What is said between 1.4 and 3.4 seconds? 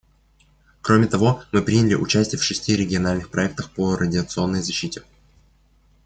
мы приняли участие в шести региональных